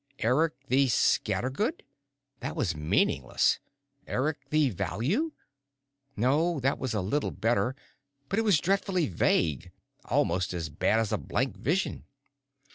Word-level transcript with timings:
Eric 0.17 0.53
the 0.67 0.87
Scattergood? 0.87 1.83
That 2.39 2.55
was 2.55 2.75
meaningless. 2.75 3.59
Eric 4.07 4.49
the 4.49 4.71
Value? 4.71 5.33
No, 6.17 6.59
that 6.59 6.79
was 6.79 6.95
a 6.95 7.01
little 7.01 7.29
better, 7.29 7.75
but 8.27 8.39
it 8.39 8.43
was 8.43 8.59
dreadfully 8.59 9.05
vague, 9.05 9.69
almost 10.05 10.55
as 10.55 10.69
bad 10.69 10.99
as 10.99 11.11
a 11.11 11.19
blank 11.19 11.55
vision. 11.55 12.05